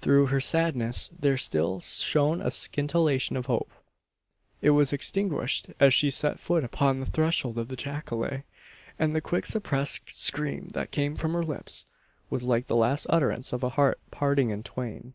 Through 0.00 0.26
her 0.26 0.38
sadness 0.42 1.08
there 1.18 1.38
still 1.38 1.80
shone 1.80 2.42
a 2.42 2.50
scintillation 2.50 3.38
of 3.38 3.46
hope. 3.46 3.72
It 4.60 4.72
was 4.76 4.92
extinguished 4.92 5.70
as 5.80 5.94
she 5.94 6.10
set 6.10 6.38
foot 6.38 6.62
upon 6.62 7.00
the 7.00 7.06
threshold 7.06 7.56
of 7.58 7.68
the 7.68 7.74
jacale; 7.76 8.42
and 8.98 9.16
the 9.16 9.22
quick 9.22 9.46
suppressed 9.46 10.10
scream 10.20 10.68
that 10.74 10.90
came 10.90 11.16
from 11.16 11.32
her 11.32 11.42
lips, 11.42 11.86
was 12.28 12.42
like 12.42 12.66
the 12.66 12.76
last 12.76 13.06
utterance 13.08 13.54
of 13.54 13.64
a 13.64 13.70
heart 13.70 13.98
parting 14.10 14.50
in 14.50 14.62
twain. 14.62 15.14